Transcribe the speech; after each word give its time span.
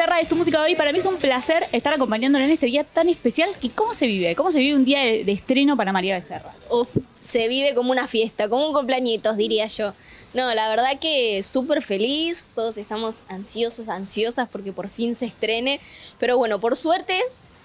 Becerra 0.00 0.20
es 0.20 0.28
tu 0.28 0.36
música 0.36 0.62
hoy. 0.62 0.74
Para 0.76 0.92
mí 0.92 0.98
es 0.98 1.04
un 1.04 1.18
placer 1.18 1.66
estar 1.72 1.92
acompañándola 1.92 2.46
en 2.46 2.50
este 2.50 2.64
día 2.64 2.84
tan 2.84 3.10
especial. 3.10 3.50
¿Y 3.60 3.68
cómo 3.68 3.92
se 3.92 4.06
vive? 4.06 4.34
¿Cómo 4.34 4.50
se 4.50 4.58
vive 4.58 4.74
un 4.74 4.86
día 4.86 5.00
de, 5.00 5.24
de 5.24 5.32
estreno 5.32 5.76
para 5.76 5.92
María 5.92 6.14
Becerra? 6.14 6.54
Uf, 6.70 6.88
se 7.18 7.48
vive 7.48 7.74
como 7.74 7.90
una 7.90 8.08
fiesta, 8.08 8.48
como 8.48 8.66
un 8.66 8.72
cumpleañitos, 8.72 9.36
diría 9.36 9.66
yo. 9.66 9.92
No, 10.32 10.54
la 10.54 10.70
verdad 10.70 10.98
que 10.98 11.42
súper 11.42 11.82
feliz, 11.82 12.48
todos 12.54 12.78
estamos 12.78 13.24
ansiosos, 13.28 13.90
ansiosas 13.90 14.48
porque 14.48 14.72
por 14.72 14.88
fin 14.88 15.14
se 15.14 15.26
estrene. 15.26 15.80
Pero 16.18 16.38
bueno, 16.38 16.60
por 16.60 16.78
suerte 16.78 17.20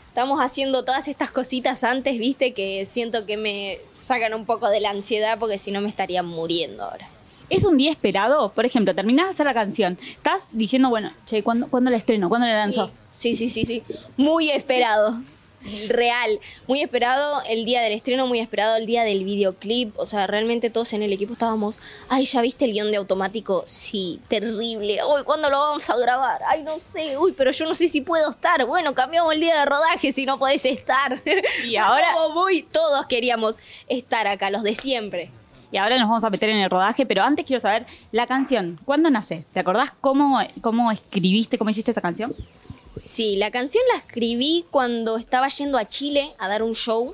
estamos 0.10 0.42
haciendo 0.42 0.84
todas 0.84 1.08
estas 1.08 1.32
cositas 1.32 1.86
antes, 1.86 2.20
viste, 2.20 2.54
que 2.54 2.86
siento 2.86 3.26
que 3.26 3.38
me 3.38 3.80
sacan 3.96 4.34
un 4.34 4.46
poco 4.46 4.68
de 4.68 4.82
la 4.82 4.90
ansiedad 4.90 5.40
porque 5.40 5.58
si 5.58 5.72
no 5.72 5.80
me 5.80 5.88
estaría 5.88 6.22
muriendo 6.22 6.84
ahora. 6.84 7.08
¿Es 7.50 7.64
un 7.66 7.78
día 7.78 7.92
esperado? 7.92 8.52
Por 8.52 8.66
ejemplo, 8.66 8.96
terminás 8.96 9.26
de 9.28 9.30
hacer 9.32 9.46
la 9.46 9.54
canción. 9.54 9.98
Estás 10.16 10.48
diciendo, 10.52 10.90
bueno, 10.90 11.12
che, 11.26 11.44
¿cuándo, 11.44 11.68
¿cuándo 11.70 11.92
la 11.92 11.98
estreno? 11.98 12.28
¿Cuándo 12.30 12.48
la 12.48 12.54
lanzo? 12.54 12.92
Sí, 13.12 13.36
sí, 13.36 13.50
sí, 13.50 13.66
sí. 13.66 13.84
Muy 14.18 14.50
esperado. 14.50 15.22
Real. 15.88 16.40
Muy 16.68 16.82
esperado 16.84 17.42
el 17.48 17.66
día 17.66 17.82
del 17.82 17.94
estreno, 17.94 18.28
muy 18.28 18.40
esperado 18.40 18.76
el 18.76 18.86
día 18.86 19.04
del 19.04 19.24
videoclip. 19.24 19.98
O 19.98 20.06
sea, 20.06 20.28
realmente 20.28 20.70
todos 20.70 20.94
en 20.94 21.02
el 21.02 21.12
equipo 21.12 21.34
estábamos. 21.34 21.80
Ay, 22.08 22.26
¿ya 22.26 22.42
viste 22.42 22.66
el 22.66 22.74
guion 22.74 22.92
de 22.92 22.98
automático? 22.98 23.64
Sí, 23.66 24.20
terrible. 24.28 25.00
Uy, 25.04 25.24
¿cuándo 25.24 25.50
lo 25.50 25.58
vamos 25.58 25.90
a 25.90 25.98
grabar? 25.98 26.42
Ay, 26.48 26.62
no 26.64 26.78
sé. 26.80 27.18
Uy, 27.18 27.32
pero 27.32 27.50
yo 27.52 27.66
no 27.66 27.74
sé 27.74 27.88
si 27.88 28.02
puedo 28.02 28.30
estar. 28.30 28.64
Bueno, 28.68 28.94
cambiamos 28.94 29.34
el 29.34 29.40
día 29.40 29.58
de 29.60 29.66
rodaje 29.66 30.12
si 30.12 30.26
no 30.28 30.38
podés 30.38 30.66
estar. 30.66 31.22
Y 31.66 31.76
ahora- 31.78 32.14
Muy, 32.36 32.62
todos 32.64 33.06
queríamos 33.08 33.58
estar 33.88 34.28
acá, 34.28 34.52
los 34.52 34.62
de 34.62 34.76
siempre. 34.76 35.32
Y 35.76 35.78
ahora 35.78 36.00
nos 36.00 36.08
vamos 36.08 36.24
a 36.24 36.30
meter 36.30 36.48
en 36.48 36.60
el 36.60 36.70
rodaje, 36.70 37.06
pero 37.06 37.22
antes 37.22 37.44
quiero 37.44 37.60
saber 37.60 37.86
la 38.14 38.28
canción. 38.28 38.80
¿Cuándo 38.86 39.10
nace? 39.10 39.44
¿Te 39.52 39.60
acordás 39.60 39.92
cómo, 40.00 40.40
cómo 40.62 40.90
escribiste, 40.90 41.58
cómo 41.58 41.70
hiciste 41.70 41.92
esta 41.92 42.00
canción? 42.00 42.34
Sí, 42.96 43.36
la 43.36 43.52
canción 43.52 43.84
la 43.92 43.98
escribí 43.98 44.64
cuando 44.72 45.18
estaba 45.18 45.50
yendo 45.50 45.78
a 45.78 45.86
Chile 45.86 46.34
a 46.38 46.48
dar 46.48 46.64
un 46.64 46.76
show, 46.76 47.14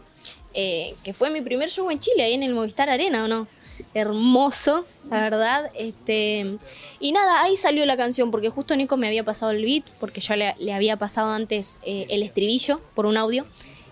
eh, 0.54 0.94
que 1.04 1.16
fue 1.16 1.32
mi 1.32 1.42
primer 1.42 1.72
show 1.72 1.90
en 1.90 1.98
Chile, 1.98 2.22
ahí 2.22 2.34
en 2.34 2.44
el 2.44 2.54
Movistar 2.54 2.88
Arena, 2.88 3.26
¿o 3.26 3.28
no? 3.28 3.48
Hermoso, 3.96 4.86
la 5.10 5.24
verdad. 5.24 5.72
Este, 5.74 6.60
y 7.00 7.14
nada, 7.14 7.42
ahí 7.42 7.58
salió 7.58 7.84
la 7.88 7.98
canción, 7.98 8.30
porque 8.30 8.52
justo 8.52 8.76
Nico 8.76 8.96
me 8.96 9.08
había 9.08 9.24
pasado 9.24 9.54
el 9.54 9.66
beat, 9.66 9.86
porque 10.00 10.22
yo 10.22 10.36
le, 10.36 10.72
había 10.72 10.98
pasado 10.98 11.32
antes 11.32 11.80
eh, 11.82 12.06
el 12.10 12.22
estribillo 12.22 12.80
por 12.94 13.08
un 13.08 13.18
audio. 13.18 13.44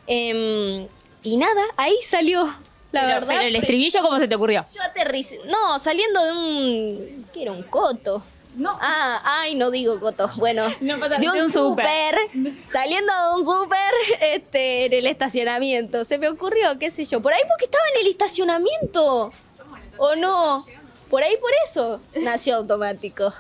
Em, 0.06 0.86
y 1.24 1.38
nada, 1.38 1.64
ahí 1.76 1.96
salió, 2.04 2.48
la 2.92 3.02
Pero- 3.02 3.14
verdad. 3.16 3.28
Pero 3.28 3.42
el 3.42 3.56
estribillo, 3.56 4.02
¿cómo 4.02 4.20
se 4.20 4.28
te 4.28 4.36
ocurrió? 4.36 4.64
Yo 4.76 4.82
aterricé, 4.84 5.40
no, 5.46 5.78
saliendo 5.80 6.24
de 6.26 6.32
un, 6.34 7.26
¿qué 7.34 7.44
era? 7.44 7.52
Un 7.52 7.64
coto. 7.64 8.24
No. 8.56 8.78
Ah, 8.82 9.22
ay, 9.42 9.56
no 9.56 9.72
digo 9.72 10.00
coto. 10.00 10.28
Bueno, 10.38 10.64
No 10.82 11.00
pasa 11.00 11.18
de 11.18 11.28
un 11.30 11.34
de 11.38 11.44
un 11.46 11.52
súper. 11.52 11.86
súper, 11.86 12.66
saliendo 12.66 13.14
de 13.14 13.36
un 13.36 13.46
súper, 13.46 13.94
este, 14.22 14.86
en 14.86 14.94
el 14.94 15.08
estacionamiento. 15.08 16.04
Se 16.04 16.18
me 16.18 16.28
ocurrió, 16.30 16.78
qué 16.80 16.92
sé 16.92 17.06
yo, 17.06 17.22
por 17.22 17.32
ahí 17.32 17.42
porque 17.48 17.66
estaba 17.66 17.84
en 17.96 18.02
el 18.02 18.08
estacionamiento. 18.12 19.32
¿O 19.98 20.16
no? 20.16 20.66
Por 21.10 21.24
ahí 21.24 21.36
por 21.42 21.52
eso 21.66 22.02
nació 22.22 22.56
automático. 22.58 23.34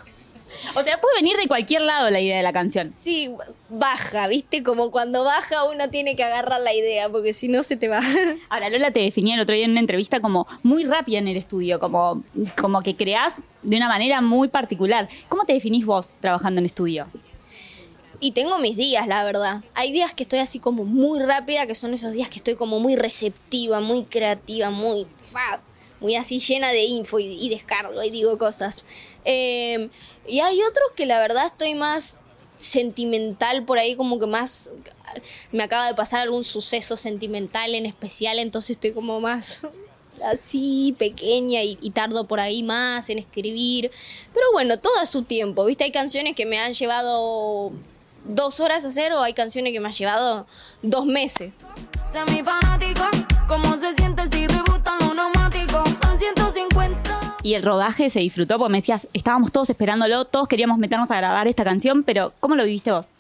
O 0.76 0.84
sea, 0.84 1.00
puede 1.02 1.16
venir 1.16 1.38
de 1.38 1.48
cualquier 1.48 1.82
lado 1.82 2.10
la 2.10 2.20
idea 2.20 2.38
de 2.38 2.44
la 2.44 2.54
canción. 2.54 2.90
Sí, 2.90 3.32
baja, 3.70 4.28
¿viste? 4.28 4.64
Como 4.64 4.92
cuando 4.92 5.24
baja 5.24 5.66
uno 5.66 5.90
tiene 5.90 6.16
que 6.16 6.24
agarrar 6.24 6.62
la 6.62 6.74
idea, 6.74 7.10
porque 7.10 7.34
si 7.34 7.48
no 7.48 7.64
se 7.64 7.76
te 7.76 7.88
va. 7.88 8.02
Ahora, 8.50 8.70
Lola 8.70 8.92
te 8.92 9.02
definía 9.02 9.36
el 9.36 9.42
otro 9.42 9.56
día 9.56 9.66
en 9.66 9.72
una 9.72 9.80
entrevista 9.80 10.20
como 10.20 10.48
muy 10.64 10.84
rápida 10.84 11.20
en 11.20 11.28
el 11.28 11.38
estudio, 11.38 11.80
como, 11.80 12.24
como 12.60 12.82
que 12.82 12.96
creás 12.96 13.42
de 13.62 13.78
una 13.78 13.88
manera 13.88 14.22
muy 14.22 14.48
particular. 14.48 15.10
¿Cómo 15.28 15.46
te 15.46 15.54
definís 15.54 15.86
vos 15.86 16.18
trabajando 16.20 16.60
en 16.60 16.66
estudio? 16.66 17.08
Y 18.22 18.32
tengo 18.32 18.60
mis 18.60 18.76
días, 18.76 19.08
la 19.08 19.24
verdad. 19.24 19.62
Hay 19.76 19.94
días 19.94 20.14
que 20.14 20.24
estoy 20.24 20.40
así 20.40 20.60
como 20.60 20.84
muy 20.84 21.22
rápida, 21.22 21.66
que 21.68 21.76
son 21.76 21.94
esos 21.94 22.12
días 22.12 22.30
que 22.30 22.38
estoy 22.38 22.56
como 22.56 22.80
muy 22.80 22.98
receptiva, 22.98 23.80
muy 23.80 24.04
creativa, 24.04 24.70
muy 24.70 25.08
fa, 25.18 25.62
muy 26.00 26.16
así 26.16 26.40
llena 26.40 26.70
de 26.70 26.84
info 26.84 27.20
y, 27.20 27.26
y 27.26 27.50
descargo 27.50 28.02
y 28.02 28.10
digo 28.10 28.38
cosas. 28.38 28.86
Eh, 29.26 29.90
y 30.28 30.40
hay 30.40 30.62
otros 30.62 30.92
que 30.96 31.06
la 31.06 31.20
verdad 31.20 31.46
estoy 31.46 31.76
más 31.76 32.18
sentimental 32.58 33.64
por 33.64 33.80
ahí, 33.80 33.96
como 33.96 34.20
que 34.20 34.28
más 34.28 34.70
me 35.52 35.64
acaba 35.64 35.88
de 35.88 35.96
pasar 35.96 36.22
algún 36.22 36.44
suceso 36.44 36.98
sentimental 36.98 37.74
en 37.74 37.86
especial, 37.86 38.38
entonces 38.38 38.72
estoy 38.72 38.92
como 38.92 39.20
más 39.22 39.62
así 40.26 40.94
pequeña 40.98 41.64
y, 41.64 41.78
y 41.82 41.92
tardo 41.92 42.28
por 42.28 42.40
ahí 42.40 42.62
más 42.64 43.10
en 43.10 43.20
escribir. 43.20 43.92
Pero 44.34 44.46
bueno, 44.52 44.78
todo 44.78 44.98
a 45.00 45.06
su 45.06 45.24
tiempo, 45.24 45.66
¿viste? 45.66 45.86
Hay 45.86 45.92
canciones 45.92 46.36
que 46.36 46.46
me 46.46 46.60
han 46.60 46.74
llevado 46.74 47.72
dos 48.26 48.60
horas 48.60 48.86
a 48.86 48.90
hacer 48.90 49.14
o 49.14 49.22
hay 49.22 49.34
canciones 49.34 49.74
que 49.74 49.80
me 49.80 49.88
han 49.88 49.94
llevado 49.94 50.46
dos 50.82 51.06
meses. 51.06 51.54
Semifanático, 52.12 53.06
¿cómo 53.48 53.78
se 53.78 53.94
siente 53.94 54.28
si 54.28 54.48
Y 57.42 57.54
el 57.54 57.64
rodaje 57.64 58.10
se 58.10 58.20
disfrutó, 58.20 58.58
porque 58.58 58.72
me 58.72 58.78
decías, 58.80 59.08
estábamos 59.14 59.52
todos 59.52 59.70
esperándolo, 59.70 60.26
todos 60.26 60.48
queríamos 60.48 60.78
meternos 60.78 61.10
a 61.12 61.18
grabar 61.18 61.48
esta 61.48 61.64
canción, 61.64 62.04
pero 62.04 62.34
¿cómo 62.40 62.56
lo 62.56 62.66
viviste 62.66 62.92
vos? 62.92 63.14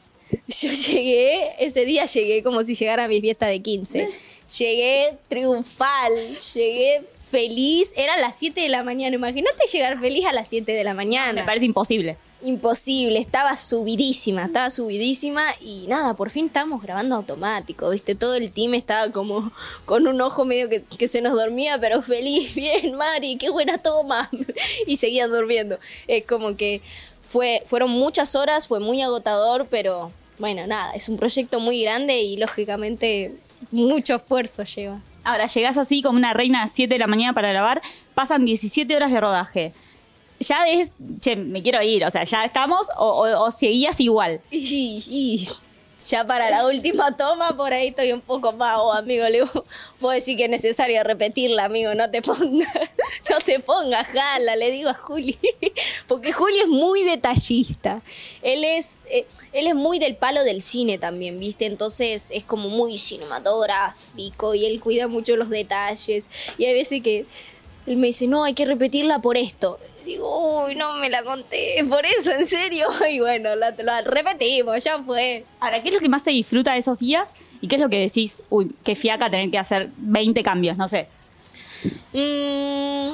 Yo 0.47 0.71
llegué, 0.87 1.53
ese 1.59 1.85
día 1.85 2.05
llegué 2.05 2.43
como 2.43 2.63
si 2.63 2.75
llegara 2.75 3.05
a 3.05 3.07
mi 3.07 3.21
fiesta 3.21 3.47
de 3.47 3.61
15. 3.61 4.09
Llegué 4.57 5.17
triunfal, 5.27 6.37
llegué 6.53 7.03
feliz. 7.29 7.93
Eran 7.95 8.19
las 8.19 8.35
7 8.37 8.59
de 8.59 8.69
la 8.69 8.83
mañana. 8.83 9.15
Imagínate 9.15 9.65
llegar 9.71 9.99
feliz 9.99 10.25
a 10.25 10.33
las 10.33 10.47
7 10.47 10.71
de 10.71 10.83
la 10.83 10.93
mañana. 10.93 11.41
Me 11.41 11.45
parece 11.45 11.65
imposible. 11.65 12.17
Imposible, 12.41 13.19
estaba 13.19 13.57
subidísima, 13.57 14.45
estaba 14.45 14.69
subidísima 14.69 15.43
y 15.59 15.87
nada, 15.87 16.13
por 16.13 16.29
fin 16.29 16.45
estábamos 16.45 16.81
grabando 16.81 17.15
automático, 17.15 17.89
viste, 17.89 18.15
todo 18.15 18.35
el 18.35 18.53
team 18.53 18.75
estaba 18.75 19.11
como 19.11 19.51
con 19.83 20.07
un 20.07 20.21
ojo 20.21 20.45
medio 20.45 20.69
que, 20.69 21.07
se 21.09 21.21
nos 21.21 21.33
dormía, 21.33 21.77
pero 21.81 22.01
feliz, 22.01 22.55
bien, 22.55 22.95
Mari, 22.95 23.35
qué 23.35 23.49
buena 23.49 23.77
toma, 23.77 24.29
y 24.87 24.95
seguían 24.95 25.29
durmiendo. 25.31 25.79
Es 26.07 26.25
como 26.25 26.55
que 26.55 26.81
fue, 27.21 27.61
fueron 27.65 27.91
muchas 27.91 28.35
horas, 28.35 28.69
fue 28.69 28.79
muy 28.79 29.01
agotador, 29.01 29.67
pero 29.69 30.11
bueno, 30.37 30.65
nada, 30.65 30.93
es 30.93 31.09
un 31.09 31.17
proyecto 31.17 31.59
muy 31.59 31.81
grande 31.81 32.21
y 32.21 32.37
lógicamente 32.37 33.33
mucho 33.69 34.15
esfuerzo 34.15 34.63
lleva. 34.63 35.01
Ahora, 35.25 35.47
llegás 35.47 35.77
así 35.77 36.01
como 36.01 36.17
una 36.17 36.33
reina 36.33 36.61
a 36.61 36.65
las 36.65 36.71
7 36.71 36.93
de 36.93 36.99
la 36.99 37.07
mañana 37.07 37.33
para 37.33 37.49
grabar, 37.49 37.81
pasan 38.15 38.45
17 38.45 38.95
horas 38.95 39.11
de 39.11 39.19
rodaje. 39.19 39.73
Ya 40.39 40.67
es, 40.69 40.91
che, 41.19 41.35
me 41.35 41.61
quiero 41.61 41.81
ir, 41.81 42.05
o 42.05 42.11
sea, 42.11 42.23
ya 42.23 42.45
estamos, 42.45 42.87
o, 42.97 43.05
o- 43.07 43.43
o 43.45 43.51
seguías 43.51 43.99
igual. 43.99 44.39
Y, 44.51 45.03
y 45.09 45.47
ya 46.07 46.25
para 46.25 46.49
la 46.49 46.65
última 46.65 47.17
toma, 47.17 47.57
por 47.57 47.73
ahí 47.73 47.89
estoy 47.89 48.13
un 48.13 48.21
poco 48.21 48.53
vago, 48.53 48.93
amigo. 48.93 49.25
Le 49.25 49.39
digo, 49.41 49.65
vos 49.99 50.13
decís 50.13 50.37
que 50.37 50.45
es 50.45 50.49
necesario 50.49 51.03
repetirla, 51.03 51.65
amigo. 51.65 51.93
No 51.93 52.09
te 52.09 52.21
pongas, 52.21 52.69
no 53.29 53.37
te 53.39 53.59
pongas 53.59 54.07
jala, 54.07 54.55
le 54.55 54.71
digo 54.71 54.87
a 54.89 54.93
Juli. 54.93 55.37
Porque 56.07 56.31
Juli 56.31 56.61
es 56.61 56.69
muy 56.69 57.03
detallista. 57.03 58.01
Él 58.41 58.63
es, 58.63 58.99
eh, 59.11 59.25
él 59.51 59.67
es 59.67 59.75
muy 59.75 59.99
del 59.99 60.15
palo 60.15 60.45
del 60.45 60.61
cine 60.61 60.97
también, 60.97 61.37
¿viste? 61.37 61.65
Entonces 61.65 62.31
es 62.31 62.45
como 62.45 62.69
muy 62.69 62.97
cinematográfico 62.97 64.55
y 64.55 64.65
él 64.65 64.79
cuida 64.79 65.07
mucho 65.09 65.35
los 65.35 65.49
detalles. 65.49 66.25
Y 66.57 66.63
hay 66.65 66.73
veces 66.73 67.01
que 67.03 67.25
él 67.87 67.97
me 67.97 68.07
dice, 68.07 68.25
no, 68.27 68.43
hay 68.45 68.53
que 68.53 68.63
repetirla 68.65 69.19
por 69.19 69.35
esto. 69.37 69.79
Digo, 70.09 70.65
uy, 70.65 70.73
no 70.73 70.95
me 70.95 71.07
la 71.07 71.21
conté, 71.21 71.85
por 71.87 72.03
eso, 72.03 72.31
en 72.31 72.47
serio. 72.47 72.87
Y 73.11 73.19
bueno, 73.19 73.55
la, 73.55 73.75
la 73.77 74.01
repetimos, 74.01 74.83
ya 74.83 75.03
fue. 75.03 75.45
Ahora, 75.59 75.83
¿qué 75.83 75.89
es 75.89 75.95
lo 75.95 76.01
que 76.01 76.09
más 76.09 76.23
se 76.23 76.31
disfruta 76.31 76.73
de 76.73 76.79
esos 76.79 76.97
días? 76.97 77.29
¿Y 77.61 77.67
qué 77.67 77.75
es 77.75 77.81
lo 77.81 77.89
que 77.89 77.99
decís, 77.99 78.41
uy, 78.49 78.73
qué 78.83 78.95
fiaca 78.95 79.29
tener 79.29 79.51
que 79.51 79.59
hacer 79.59 79.91
20 79.97 80.41
cambios, 80.41 80.77
no 80.77 80.87
sé? 80.87 81.07
Mm, 82.13 83.13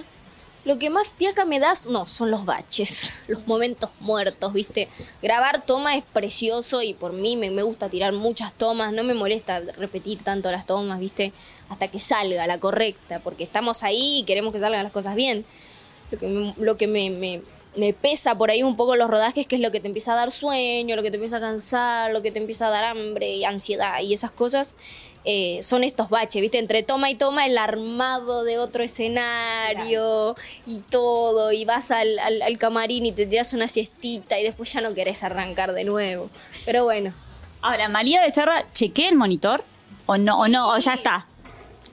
lo 0.63 0.79
que 0.79 0.89
más 0.89 1.09
fiaca 1.09 1.43
me 1.43 1.59
das, 1.59 1.87
no, 1.87 2.05
son 2.05 2.31
los 2.31 2.45
baches, 2.45 3.11
los 3.27 3.45
momentos 3.45 3.89
muertos, 3.99 4.53
¿viste? 4.53 4.87
Grabar 5.21 5.65
toma 5.65 5.97
es 5.97 6.05
precioso 6.05 6.81
y 6.81 6.93
por 6.93 7.11
mí 7.11 7.35
me, 7.35 7.51
me 7.51 7.63
gusta 7.63 7.89
tirar 7.89 8.13
muchas 8.13 8.53
tomas, 8.53 8.93
no 8.93 9.03
me 9.03 9.15
molesta 9.15 9.59
repetir 9.59 10.23
tanto 10.23 10.49
las 10.49 10.65
tomas, 10.65 11.01
¿viste? 11.01 11.33
Hasta 11.67 11.89
que 11.89 11.99
salga 11.99 12.47
la 12.47 12.57
correcta, 12.57 13.19
porque 13.19 13.43
estamos 13.43 13.83
ahí 13.83 14.19
y 14.19 14.23
queremos 14.23 14.53
que 14.53 14.61
salgan 14.61 14.83
las 14.83 14.93
cosas 14.93 15.15
bien. 15.15 15.45
Lo 16.11 16.17
que 16.19 16.27
me, 16.27 16.53
lo 16.57 16.77
que 16.77 16.87
me, 16.87 17.09
me- 17.09 17.41
me 17.77 17.91
pesa 17.91 18.37
por 18.37 18.51
ahí 18.51 18.63
un 18.63 18.77
poco 18.77 18.95
los 18.95 19.09
rodajes, 19.09 19.47
que 19.47 19.55
es 19.55 19.61
lo 19.61 19.69
que 19.69 19.81
te 19.81 19.87
empieza 19.87 20.13
a 20.13 20.15
dar 20.15 20.31
sueño, 20.31 20.95
lo 20.95 21.03
que 21.03 21.09
te 21.11 21.15
empieza 21.17 21.37
a 21.37 21.41
cansar, 21.41 22.11
lo 22.13 22.21
que 22.21 22.31
te 22.31 22.39
empieza 22.39 22.67
a 22.67 22.69
dar 22.69 22.85
hambre 22.85 23.29
y 23.35 23.43
ansiedad 23.43 23.99
y 24.01 24.13
esas 24.13 24.31
cosas. 24.31 24.75
eh, 25.27 25.59
son 25.63 25.83
estos 25.83 26.09
baches, 26.09 26.39
¿viste? 26.39 26.59
Entre 26.59 26.83
toma 26.83 27.09
y 27.09 27.15
toma, 27.15 27.47
el 27.47 27.57
armado 27.57 28.43
de 28.43 28.59
otro 28.59 28.83
escenario 28.83 30.35
y 30.65 30.79
todo, 30.81 31.51
y 31.51 31.65
vas 31.65 31.91
al, 31.91 32.19
al- 32.19 32.41
al 32.43 32.57
camarín 32.57 33.05
y 33.07 33.11
te 33.11 33.25
tiras 33.25 33.53
una 33.53 33.67
siestita 33.67 34.39
y 34.39 34.43
después 34.43 34.71
ya 34.71 34.81
no 34.81 34.93
querés 34.93 35.23
arrancar 35.23 35.73
de 35.73 35.83
nuevo. 35.83 36.29
Pero 36.65 36.83
bueno, 36.83 37.11
Ahora, 37.61 37.89
María 37.89 38.21
Becerra, 38.21 38.63
¿chequé 38.73 39.07
el 39.09 39.15
monitor? 39.15 39.63
¿O 40.05 40.17
no? 40.17 40.37
¿O 40.39 40.47
no? 40.47 40.69
¿O 40.73 40.77
ya 40.77 40.93
está? 40.93 41.25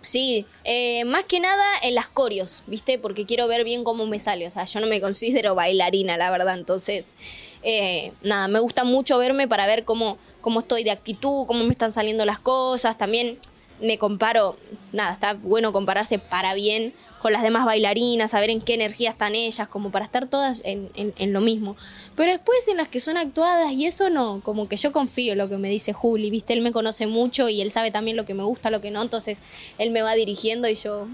Sí, 0.03 0.47
eh, 0.65 1.05
más 1.05 1.25
que 1.25 1.39
nada 1.39 1.65
en 1.83 1.95
las 1.95 2.09
corios, 2.09 2.65
¿viste? 2.67 2.99
Porque 2.99 3.25
quiero 3.25 3.47
ver 3.47 3.65
bien 3.65 3.85
cómo 3.85 4.07
me 4.07 4.19
sale. 4.19 4.47
O 4.47 4.51
sea, 4.51 4.65
yo 4.65 4.81
no 4.81 4.87
me 4.87 5.01
considero 5.01 5.55
bailarina, 5.57 6.17
la 6.17 6.31
verdad. 6.31 6.59
Entonces, 6.59 7.15
eh, 7.63 8.13
nada, 8.23 8.49
me 8.49 8.59
gusta 8.59 8.85
mucho 8.85 9.19
verme 9.19 9.47
para 9.47 9.67
ver 9.67 9.85
cómo, 9.85 10.19
cómo 10.41 10.61
estoy 10.61 10.83
de 10.83 10.91
actitud, 10.91 11.47
cómo 11.47 11.65
me 11.65 11.73
están 11.73 11.93
saliendo 11.93 12.25
las 12.25 12.41
cosas. 12.41 12.99
También 12.99 13.39
me 13.83 13.99
comparo, 13.99 14.57
nada, 14.93 15.13
está 15.13 15.35
bueno 15.35 15.73
compararse 15.73 16.19
para 16.19 16.55
bien 16.55 16.95
con 17.19 17.33
las 17.33 17.43
demás 17.43 17.67
bailarinas, 17.67 18.31
saber 18.31 18.51
en 18.51 18.61
qué 18.61 18.75
energía 18.75 19.11
están 19.11 19.35
ellas, 19.35 19.69
como 19.69 19.91
para 19.91 20.05
estar 20.05 20.29
todas 20.29 20.63
en, 20.65 21.33
lo 21.33 21.41
mismo. 21.41 21.77
Pero 22.17 22.33
después 22.33 22.67
en 22.69 22.77
las 22.79 22.89
que 22.89 23.01
son 23.01 23.17
actuadas 23.17 23.73
y 23.73 23.87
eso 23.87 24.09
no, 24.09 24.41
como 24.43 24.69
que 24.69 24.77
yo 24.77 24.93
confío 24.93 25.33
en 25.33 25.39
lo 25.39 25.49
que 25.49 25.59
me 25.59 25.69
dice 25.69 25.93
Juli, 25.93 26.31
viste, 26.31 26.53
él 26.53 26.63
me 26.63 26.73
conoce 26.73 27.07
mucho 27.07 27.49
y 27.49 27.61
él 27.61 27.71
sabe 27.71 27.91
también 27.91 28.17
lo 28.17 28.25
que 28.25 28.35
me 28.35 28.45
gusta, 28.45 28.71
lo 28.71 28.81
que 28.81 28.91
no, 28.91 29.03
entonces 29.03 29.39
él 29.79 29.91
me 29.91 30.03
va 30.03 30.15
dirigiendo 30.15 30.69
y 30.69 30.75
yo 30.75 31.09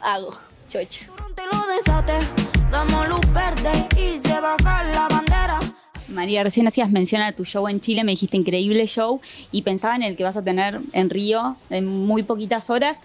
hago, 0.00 0.30
chocha. 0.68 1.06
María, 6.12 6.42
recién 6.42 6.66
hacías 6.66 6.90
mención 6.90 7.22
a 7.22 7.32
tu 7.32 7.44
show 7.44 7.68
en 7.68 7.80
Chile, 7.80 8.04
me 8.04 8.12
dijiste 8.12 8.36
increíble 8.36 8.86
show 8.86 9.20
y 9.50 9.62
pensaba 9.62 9.96
en 9.96 10.02
el 10.02 10.16
que 10.16 10.24
vas 10.24 10.36
a 10.36 10.42
tener 10.42 10.80
en 10.92 11.10
Río 11.10 11.56
en 11.70 11.86
muy 11.86 12.22
poquitas 12.22 12.70
horas. 12.70 12.98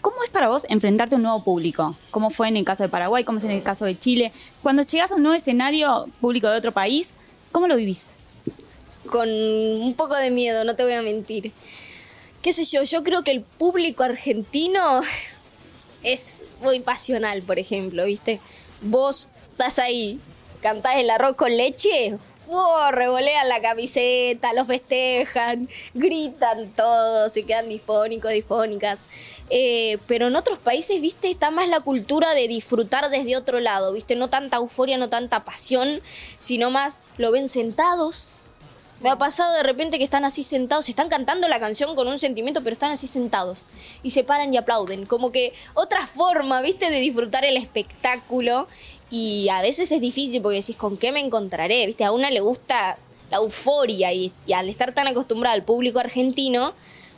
¿Cómo 0.00 0.16
es 0.24 0.30
para 0.30 0.48
vos 0.48 0.66
enfrentarte 0.68 1.14
a 1.14 1.18
un 1.18 1.22
nuevo 1.22 1.44
público? 1.44 1.96
¿Cómo 2.10 2.30
fue 2.30 2.48
en 2.48 2.56
el 2.56 2.64
caso 2.64 2.82
de 2.82 2.88
Paraguay? 2.88 3.22
¿Cómo 3.24 3.38
es 3.38 3.44
en 3.44 3.52
el 3.52 3.62
caso 3.62 3.84
de 3.84 3.98
Chile? 3.98 4.32
Cuando 4.62 4.82
llegas 4.82 5.12
a 5.12 5.14
un 5.14 5.22
nuevo 5.22 5.36
escenario 5.36 6.06
público 6.20 6.48
de 6.48 6.58
otro 6.58 6.72
país, 6.72 7.12
¿cómo 7.52 7.68
lo 7.68 7.76
vivís? 7.76 8.08
con 9.06 9.28
un 9.28 9.94
poco 9.94 10.16
de 10.16 10.30
miedo, 10.30 10.64
no 10.64 10.76
te 10.76 10.82
voy 10.84 10.92
a 10.92 11.02
mentir. 11.02 11.52
Qué 12.42 12.52
sé 12.52 12.64
yo, 12.64 12.82
yo 12.82 13.02
creo 13.02 13.22
que 13.22 13.30
el 13.30 13.42
público 13.42 14.02
argentino 14.02 15.00
es 16.02 16.44
muy 16.60 16.80
pasional, 16.80 17.42
por 17.42 17.58
ejemplo, 17.58 18.04
¿viste? 18.04 18.40
Vos 18.82 19.30
estás 19.52 19.78
ahí, 19.78 20.20
cantás 20.60 20.96
el 20.96 21.10
arroz 21.10 21.34
con 21.36 21.56
leche, 21.56 22.16
¡oh! 22.48 22.88
revolean 22.90 23.48
la 23.48 23.60
camiseta, 23.60 24.52
los 24.52 24.66
festejan, 24.66 25.68
gritan 25.94 26.72
todos, 26.74 27.32
se 27.32 27.44
quedan 27.44 27.68
difónicos, 27.68 28.32
difónicas. 28.32 29.06
Eh, 29.50 29.98
pero 30.06 30.26
en 30.28 30.36
otros 30.36 30.58
países, 30.58 31.00
viste, 31.00 31.30
está 31.30 31.50
más 31.50 31.68
la 31.68 31.80
cultura 31.80 32.34
de 32.34 32.48
disfrutar 32.48 33.10
desde 33.10 33.36
otro 33.36 33.60
lado, 33.60 33.92
viste, 33.92 34.16
no 34.16 34.28
tanta 34.28 34.56
euforia, 34.56 34.98
no 34.98 35.08
tanta 35.08 35.44
pasión, 35.44 36.00
sino 36.38 36.70
más 36.70 37.00
lo 37.16 37.30
ven 37.30 37.48
sentados, 37.48 38.36
me 39.00 39.10
ha 39.10 39.18
pasado 39.18 39.54
de 39.54 39.62
repente 39.62 39.98
que 39.98 40.04
están 40.04 40.24
así 40.24 40.42
sentados, 40.42 40.88
están 40.88 41.10
cantando 41.10 41.48
la 41.48 41.60
canción 41.60 41.94
con 41.94 42.08
un 42.08 42.18
sentimiento, 42.18 42.62
pero 42.62 42.72
están 42.72 42.90
así 42.90 43.06
sentados 43.06 43.66
y 44.02 44.10
se 44.10 44.24
paran 44.24 44.54
y 44.54 44.56
aplauden. 44.56 45.04
Como 45.04 45.32
que 45.32 45.52
otra 45.74 46.06
forma, 46.06 46.62
viste, 46.62 46.90
de 46.90 47.00
disfrutar 47.00 47.44
el 47.44 47.58
espectáculo. 47.58 48.68
Y 49.10 49.48
a 49.48 49.62
veces 49.62 49.92
es 49.92 50.00
difícil 50.00 50.42
porque 50.42 50.60
decís, 50.60 50.76
¿con 50.76 50.96
qué 50.96 51.12
me 51.12 51.20
encontraré? 51.20 51.86
Viste, 51.86 52.04
a 52.04 52.12
una 52.12 52.30
le 52.30 52.40
gusta 52.40 52.98
la 53.30 53.38
euforia 53.38 54.12
y, 54.12 54.32
y 54.46 54.52
al 54.52 54.68
estar 54.68 54.92
tan 54.92 55.06
acostumbrada 55.06 55.54
al 55.54 55.62
público 55.62 55.98
argentino, 55.98 56.74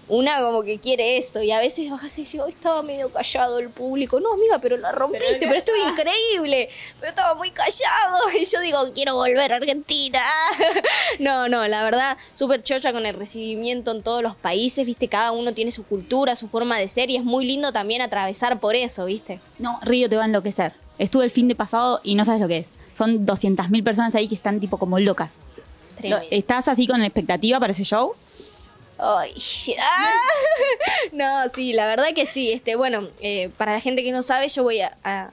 una 0.08 0.40
como 0.40 0.62
que 0.62 0.78
quiere 0.78 1.16
eso. 1.16 1.42
Y 1.42 1.50
a 1.50 1.60
veces 1.60 1.90
bajas 1.90 2.16
y 2.18 2.24
decís, 2.24 2.40
hoy 2.40 2.50
estaba 2.50 2.82
medio 2.82 3.10
callado 3.10 3.58
el 3.58 3.70
público. 3.70 4.20
No, 4.20 4.32
amiga, 4.32 4.58
pero 4.58 4.76
la 4.76 4.92
rompiste, 4.92 5.38
pero, 5.40 5.54
estuvo 5.54 5.76
increíble. 5.76 6.68
Pero 6.98 7.10
estaba 7.10 7.34
muy 7.34 7.50
callado. 7.50 8.28
Y 8.38 8.44
yo 8.44 8.60
digo, 8.60 8.78
quiero 8.94 9.14
volver 9.14 9.52
a 9.52 9.56
Argentina. 9.56 10.22
no, 11.18 11.48
no, 11.48 11.66
la 11.66 11.82
verdad, 11.84 12.16
súper 12.32 12.62
chocha 12.62 12.92
con 12.92 13.04
el 13.04 13.14
recibimiento 13.14 13.90
en 13.90 14.02
todos 14.02 14.22
los 14.22 14.36
países, 14.36 14.86
viste, 14.86 15.08
cada 15.08 15.32
uno 15.32 15.52
tiene 15.52 15.70
su 15.70 15.84
cultura, 15.84 16.36
su 16.36 16.48
forma 16.48 16.78
de 16.78 16.88
ser 16.88 17.10
y 17.10 17.16
es 17.16 17.24
muy 17.24 17.44
lindo 17.44 17.72
también 17.72 18.00
atravesar 18.00 18.60
por 18.60 18.76
eso, 18.76 19.06
viste. 19.06 19.40
No, 19.58 19.78
Río 19.82 20.08
te 20.08 20.16
va 20.16 20.22
a 20.22 20.26
enloquecer. 20.26 20.72
Estuve 20.98 21.24
el 21.24 21.30
fin 21.30 21.48
de 21.48 21.54
pasado 21.54 22.00
y 22.02 22.14
no 22.14 22.24
sabes 22.24 22.40
lo 22.40 22.48
que 22.48 22.58
es. 22.58 22.70
Son 22.96 23.24
200.000 23.26 23.82
personas 23.84 24.14
ahí 24.14 24.28
que 24.28 24.34
están 24.34 24.60
tipo 24.60 24.78
como 24.78 24.98
locas. 24.98 25.40
Lo- 26.02 26.18
¿Estás 26.30 26.68
así 26.68 26.86
con 26.86 27.02
expectativa 27.02 27.58
para 27.60 27.72
ese 27.72 27.84
show? 27.84 28.12
Ay, 28.98 29.32
ah. 29.80 30.10
No, 31.12 31.48
sí, 31.54 31.72
la 31.72 31.86
verdad 31.86 32.06
que 32.14 32.26
sí. 32.26 32.50
Este, 32.50 32.74
bueno, 32.76 33.08
eh, 33.20 33.50
para 33.56 33.72
la 33.72 33.80
gente 33.80 34.02
que 34.02 34.10
no 34.12 34.22
sabe, 34.22 34.48
yo 34.48 34.62
voy 34.64 34.80
a, 34.80 34.96
a- 35.04 35.30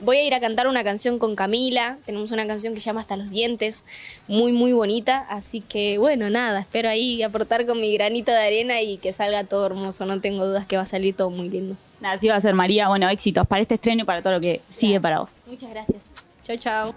voy 0.00 0.18
a 0.18 0.24
ir 0.24 0.34
a 0.34 0.40
cantar 0.40 0.66
una 0.66 0.84
canción 0.84 1.18
con 1.18 1.36
Camila. 1.36 1.98
Tenemos 2.06 2.30
una 2.32 2.46
canción 2.46 2.74
que 2.74 2.80
se 2.80 2.86
llama 2.86 3.00
Hasta 3.00 3.16
los 3.16 3.30
dientes, 3.30 3.84
muy 4.28 4.52
muy 4.52 4.72
bonita. 4.72 5.26
Así 5.28 5.60
que 5.60 5.98
bueno, 5.98 6.30
nada, 6.30 6.60
espero 6.60 6.88
ahí 6.88 7.22
aportar 7.22 7.66
con 7.66 7.80
mi 7.80 7.92
granito 7.94 8.32
de 8.32 8.38
arena 8.38 8.80
y 8.82 8.98
que 8.98 9.12
salga 9.12 9.44
todo 9.44 9.66
hermoso. 9.66 10.06
No 10.06 10.20
tengo 10.20 10.46
dudas 10.46 10.66
que 10.66 10.76
va 10.76 10.82
a 10.82 10.86
salir 10.86 11.14
todo 11.14 11.30
muy 11.30 11.48
lindo. 11.48 11.76
Nada, 12.00 12.14
así 12.16 12.28
va 12.28 12.36
a 12.36 12.40
ser 12.40 12.54
María. 12.54 12.88
Bueno, 12.88 13.08
éxitos 13.08 13.46
para 13.46 13.62
este 13.62 13.74
estreno 13.74 14.02
y 14.02 14.04
para 14.04 14.22
todo 14.22 14.34
lo 14.34 14.40
que 14.40 14.60
sigue 14.70 15.00
para 15.00 15.20
vos. 15.20 15.36
Muchas 15.46 15.70
gracias. 15.70 16.10
Chao, 16.42 16.56
chao. 16.56 16.94